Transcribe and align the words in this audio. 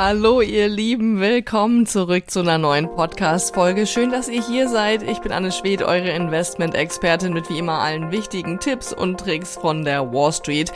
Hallo 0.00 0.42
ihr 0.42 0.68
Lieben, 0.68 1.18
willkommen 1.18 1.84
zurück 1.84 2.30
zu 2.30 2.38
einer 2.38 2.56
neuen 2.56 2.88
Podcast-Folge. 2.88 3.84
Schön, 3.84 4.12
dass 4.12 4.28
ihr 4.28 4.46
hier 4.46 4.68
seid. 4.68 5.02
Ich 5.02 5.18
bin 5.18 5.32
Anne 5.32 5.50
Schwed, 5.50 5.82
eure 5.82 6.10
Investment-Expertin 6.10 7.32
mit 7.32 7.50
wie 7.50 7.58
immer 7.58 7.80
allen 7.80 8.12
wichtigen 8.12 8.60
Tipps 8.60 8.92
und 8.92 9.18
Tricks 9.18 9.56
von 9.56 9.84
der 9.84 10.12
Wall 10.12 10.32
Street. 10.32 10.72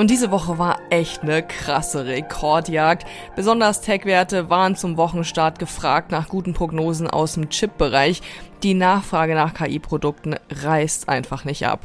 Und 0.00 0.08
diese 0.08 0.30
Woche 0.30 0.56
war 0.56 0.78
echt 0.88 1.24
eine 1.24 1.42
krasse 1.42 2.06
Rekordjagd. 2.06 3.06
Besonders 3.36 3.82
Tech-Werte 3.82 4.48
waren 4.48 4.74
zum 4.74 4.96
Wochenstart 4.96 5.58
gefragt 5.58 6.10
nach 6.10 6.30
guten 6.30 6.54
Prognosen 6.54 7.06
aus 7.06 7.34
dem 7.34 7.50
Chip-Bereich. 7.50 8.22
Die 8.62 8.72
Nachfrage 8.72 9.34
nach 9.34 9.52
KI-Produkten 9.52 10.36
reißt 10.50 11.08
einfach 11.08 11.44
nicht 11.44 11.66
ab. 11.66 11.80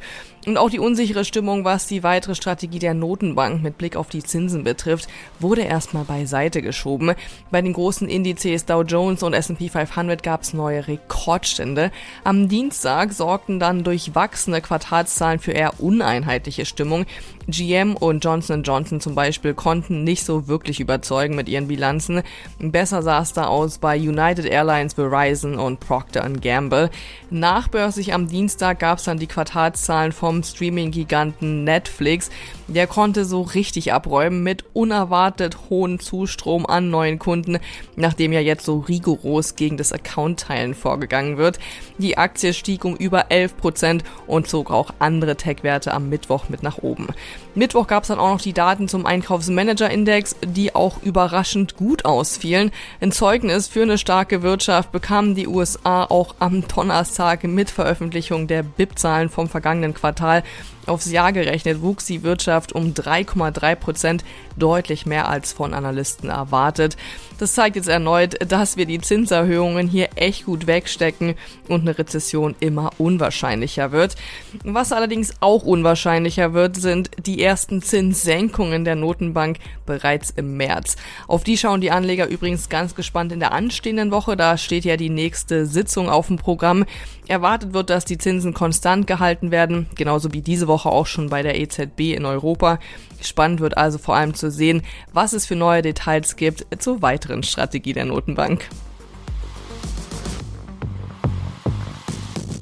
Und 0.46 0.58
auch 0.58 0.70
die 0.70 0.80
unsichere 0.80 1.26
Stimmung, 1.26 1.64
was 1.66 1.88
die 1.88 2.04
weitere 2.04 2.36
Strategie 2.36 2.80
der 2.80 2.94
Notenbank 2.94 3.64
mit 3.64 3.78
Blick 3.78 3.96
auf 3.96 4.10
die 4.10 4.22
Zinsen 4.22 4.64
betrifft, 4.64 5.08
wurde 5.40 5.62
erstmal 5.62 6.04
beiseite 6.04 6.62
geschoben. 6.62 7.14
Bei 7.50 7.62
den 7.62 7.74
großen 7.74 8.08
Indizes 8.08 8.66
Dow 8.66 8.84
Jones 8.84 9.24
und 9.24 9.34
S&P 9.34 9.70
500 9.70 10.22
gab 10.22 10.44
es 10.44 10.54
neue 10.54 10.88
Rekordstände. 10.88 11.92
Am 12.24 12.48
Dienstag 12.48 13.14
sorgten 13.14 13.60
dann 13.60 13.84
durchwachsene 13.84 14.62
Quartalszahlen 14.62 15.40
für 15.40 15.54
eher 15.54 15.80
uneinheitliche 15.80 16.66
Stimmung. 16.66 17.06
GM 17.48 17.96
und 18.06 18.24
Johnson 18.24 18.64
Johnson 18.64 19.02
zum 19.02 19.16
Beispiel 19.16 19.54
konnten 19.54 20.04
nicht 20.04 20.26
so 20.26 20.48
wirklich 20.48 20.80
überzeugen 20.80 21.36
mit 21.36 21.50
ihren 21.50 21.68
Bilanzen. 21.68 22.22
Besser 22.60 23.02
sah 23.02 23.22
es 23.22 23.34
da 23.34 23.48
aus 23.48 23.78
bei 23.78 23.98
United 23.98 24.46
Airlines, 24.46 24.94
Verizon 24.94 25.60
und 25.60 25.80
Procter 25.80 26.30
Gamble. 26.30 26.90
Nachbörslich 27.30 28.14
am 28.14 28.28
Dienstag 28.28 28.80
gab 28.80 29.00
es 29.00 29.06
dann 29.06 29.20
die 29.20 29.28
Quartalszahlen 29.28 30.12
vom 30.12 30.44
Streaming-Giganten 30.44 31.64
Netflix. 31.64 32.30
Der 32.68 32.88
konnte 32.88 33.26
so 33.26 33.42
richtig 33.44 33.94
abräumen 33.94 34.42
mit 34.42 34.66
unerwartet 34.74 35.70
hohen 35.70 36.00
Zustrom 36.00 36.66
an 36.66 36.90
neuen 36.90 37.20
Kunden, 37.20 37.60
nachdem 37.96 38.34
ja 38.34 38.40
jetzt 38.40 38.66
so 38.66 38.80
rigoros 38.80 39.56
gegen 39.56 39.78
das 39.78 39.94
Account-Teilen 39.94 40.74
vorgegangen 40.74 41.38
wird. 41.38 41.60
Die 42.00 42.18
Aktie 42.18 42.54
stieg 42.54 42.84
um 42.84 42.96
über 42.96 43.30
11 43.30 43.58
Prozent 43.58 44.04
und 44.26 44.48
zog 44.48 44.72
auch 44.72 44.92
andere 44.98 45.36
Tech-Werte 45.36 45.94
am 45.94 46.10
Mittwoch 46.10 46.50
mit 46.50 46.64
nach 46.64 46.80
oben. 46.80 47.08
Mittwoch 47.54 47.86
gab 47.86 48.04
es 48.04 48.08
dann 48.08 48.20
auch 48.20 48.32
noch 48.32 48.42
die 48.42 48.54
Daten 48.54 48.88
zum 48.88 49.06
Einkaufsmanager-Index, 49.06 50.36
die 50.44 50.74
auch 50.74 51.04
überraschend 51.04 51.78
gut 51.78 52.04
ausfielen. 52.04 52.72
Ein 53.00 53.12
Zeugnis 53.12 53.68
für 53.68 53.84
eine 53.84 54.00
starke 54.00 54.42
Wirtschaft 54.42 54.92
bekamen 54.92 55.36
die 55.36 55.48
USA 55.48 56.04
auch 56.04 56.34
am 56.40 56.68
Donnerstag 56.68 57.44
mit 57.44 57.70
Veröffentlichung 57.70 58.48
der 58.48 58.64
BIP-Zahlen 58.64 59.30
vom 59.30 59.50
vergangenen 59.50 59.94
Quartal. 59.94 60.44
Aufs 60.88 61.10
Jahr 61.10 61.34
gerechnet 61.34 61.82
wuchs 61.82 62.06
die 62.06 62.24
Wirtschaft 62.24 62.74
um 62.74 62.94
3,3 62.94 63.76
Prozent, 63.76 64.24
deutlich 64.56 65.06
mehr 65.06 65.28
als 65.28 65.52
von 65.52 65.74
Analysten 65.74 66.30
erwartet. 66.30 66.96
Das 67.38 67.54
zeigt 67.54 67.76
jetzt 67.76 67.90
erneut, 67.90 68.38
dass 68.50 68.78
wir 68.78 68.86
die 68.86 69.02
Zinserhöhungen 69.02 69.88
hier 69.88 70.10
echt 70.16 70.46
gut 70.46 70.68
wegstecken 70.68 71.36
und 71.68 71.82
eine 71.82 71.98
Rezession 71.98 72.56
immer 72.60 72.92
unwahrscheinlicher 72.98 73.92
wird. 73.92 74.16
Was 74.64 74.94
allerdings 74.94 75.34
auch 75.42 75.64
unwahrscheinlicher 75.64 76.54
wird, 76.54 76.78
sind 76.78 77.12
die 77.26 77.42
ersten 77.42 77.82
Zinssenkungen 77.82 78.86
der 78.86 78.96
Notenbank 78.96 79.58
bereits 79.86 80.30
im 80.30 80.56
März. 80.56 80.96
Auf 81.28 81.44
die 81.44 81.58
schauen 81.58 81.82
die 81.82 81.92
Anleger 81.92 82.28
übrigens 82.28 82.70
ganz 82.70 82.96
gespannt 82.96 83.32
in 83.32 83.40
der 83.40 83.52
anstehenden 83.52 84.12
Woche. 84.12 84.38
Da 84.38 84.58
steht 84.58 84.86
ja 84.86 84.96
die 84.96 85.10
nächste 85.10 85.66
Sitzung 85.66 86.10
auf 86.10 86.28
dem 86.28 86.38
Programm. 86.38 86.86
Erwartet 87.28 87.74
wird, 87.74 87.90
dass 87.90 88.06
die 88.06 88.20
Zinsen 88.20 88.54
konstant 88.54 89.08
gehalten 89.08 89.50
werden, 89.50 89.88
genauso 89.96 90.32
wie 90.34 90.42
diese 90.42 90.68
Woche 90.68 90.90
auch 90.90 91.08
schon 91.08 91.30
bei 91.30 91.42
der 91.42 91.60
EZB 91.60 92.14
in 92.14 92.26
Europa. 92.26 92.80
Spannend 93.22 93.62
wird 93.62 93.78
also 93.78 93.98
vor 93.98 94.16
allem 94.16 94.36
zu 94.36 94.52
sehen, 94.52 94.84
was 95.12 95.34
es 95.34 95.46
für 95.48 95.56
neue 95.56 95.82
Details 95.82 96.36
gibt 96.36 96.68
zur 96.78 97.02
weiteren 97.02 97.42
Strategie 97.42 97.94
der 97.94 98.06
Notenbank. 98.06 98.68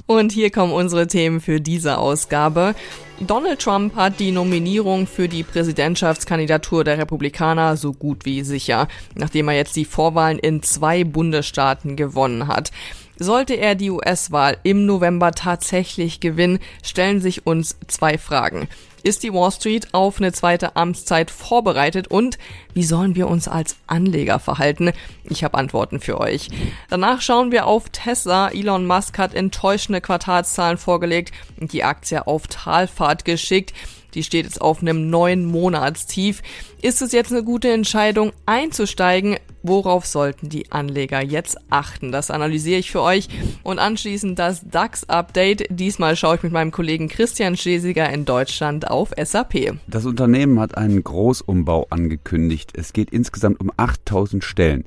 Und 0.06 0.32
hier 0.32 0.50
kommen 0.50 0.72
unsere 0.72 1.06
Themen 1.06 1.40
für 1.40 1.60
diese 1.60 1.98
Ausgabe. 1.98 2.74
Donald 3.20 3.60
Trump 3.60 3.94
hat 3.96 4.18
die 4.18 4.32
Nominierung 4.32 5.06
für 5.06 5.28
die 5.28 5.44
Präsidentschaftskandidatur 5.44 6.84
der 6.84 6.98
Republikaner 6.98 7.76
so 7.76 7.92
gut 7.92 8.24
wie 8.24 8.42
sicher, 8.42 8.88
nachdem 9.14 9.48
er 9.48 9.54
jetzt 9.54 9.76
die 9.76 9.84
Vorwahlen 9.84 10.38
in 10.38 10.62
zwei 10.62 11.04
Bundesstaaten 11.04 11.96
gewonnen 11.96 12.48
hat. 12.48 12.70
Sollte 13.16 13.54
er 13.54 13.74
die 13.74 13.90
US-Wahl 13.90 14.56
im 14.62 14.86
November 14.86 15.32
tatsächlich 15.32 16.20
gewinnen, 16.20 16.58
stellen 16.82 17.20
sich 17.20 17.46
uns 17.46 17.76
zwei 17.86 18.18
Fragen. 18.18 18.68
Ist 19.04 19.22
die 19.22 19.34
Wall 19.34 19.52
Street 19.52 19.92
auf 19.92 20.16
eine 20.16 20.32
zweite 20.32 20.76
Amtszeit 20.76 21.30
vorbereitet 21.30 22.08
und 22.08 22.38
wie 22.72 22.84
sollen 22.84 23.14
wir 23.14 23.28
uns 23.28 23.48
als 23.48 23.76
Anleger 23.86 24.38
verhalten? 24.38 24.92
Ich 25.28 25.44
habe 25.44 25.58
Antworten 25.58 26.00
für 26.00 26.18
euch. 26.18 26.48
Danach 26.88 27.20
schauen 27.20 27.52
wir 27.52 27.66
auf 27.66 27.90
Tesla. 27.90 28.48
Elon 28.48 28.86
Musk 28.86 29.18
hat 29.18 29.34
enttäuschende 29.34 30.00
Quartalszahlen 30.00 30.78
vorgelegt 30.78 31.34
und 31.60 31.74
die 31.74 31.84
Aktie 31.84 32.26
auf 32.26 32.46
Talfahrt 32.46 33.26
geschickt. 33.26 33.74
Die 34.14 34.22
steht 34.22 34.44
jetzt 34.44 34.60
auf 34.60 34.80
einem 34.80 35.10
neuen 35.10 35.44
Monatstief. 35.44 36.42
Ist 36.82 37.02
es 37.02 37.12
jetzt 37.12 37.32
eine 37.32 37.42
gute 37.42 37.70
Entscheidung 37.72 38.32
einzusteigen? 38.46 39.36
Worauf 39.62 40.04
sollten 40.04 40.50
die 40.50 40.70
Anleger 40.70 41.22
jetzt 41.22 41.56
achten? 41.70 42.12
Das 42.12 42.30
analysiere 42.30 42.78
ich 42.78 42.90
für 42.90 43.00
euch. 43.00 43.28
Und 43.62 43.78
anschließend 43.78 44.38
das 44.38 44.62
DAX-Update. 44.68 45.68
Diesmal 45.70 46.16
schaue 46.16 46.36
ich 46.36 46.42
mit 46.42 46.52
meinem 46.52 46.70
Kollegen 46.70 47.08
Christian 47.08 47.56
Schlesiger 47.56 48.10
in 48.10 48.26
Deutschland 48.26 48.90
auf 48.90 49.12
SAP. 49.18 49.78
Das 49.86 50.04
Unternehmen 50.04 50.60
hat 50.60 50.76
einen 50.76 51.02
Großumbau 51.02 51.86
angekündigt. 51.88 52.72
Es 52.74 52.92
geht 52.92 53.10
insgesamt 53.10 53.60
um 53.60 53.70
8000 53.76 54.44
Stellen. 54.44 54.84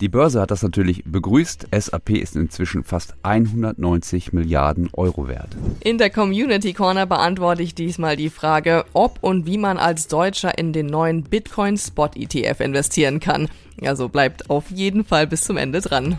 Die 0.00 0.08
Börse 0.08 0.40
hat 0.40 0.50
das 0.50 0.62
natürlich 0.62 1.04
begrüßt. 1.04 1.68
SAP 1.78 2.10
ist 2.10 2.34
inzwischen 2.34 2.84
fast 2.84 3.14
190 3.22 4.32
Milliarden 4.32 4.88
Euro 4.94 5.28
wert. 5.28 5.54
In 5.80 5.98
der 5.98 6.08
Community 6.08 6.72
Corner 6.72 7.04
beantworte 7.04 7.62
ich 7.62 7.74
diesmal 7.74 8.16
die 8.16 8.30
Frage, 8.30 8.86
ob 8.94 9.18
und 9.20 9.44
wie 9.44 9.58
man 9.58 9.76
als 9.76 10.08
Deutscher 10.08 10.56
in 10.56 10.72
den 10.72 10.86
neuen 10.86 11.22
Bitcoin 11.22 11.76
Spot 11.76 12.08
ETF 12.14 12.60
investieren 12.60 13.20
kann. 13.20 13.48
Also 13.82 14.08
bleibt 14.08 14.48
auf 14.48 14.70
jeden 14.70 15.04
Fall 15.04 15.26
bis 15.26 15.42
zum 15.42 15.58
Ende 15.58 15.82
dran. 15.82 16.18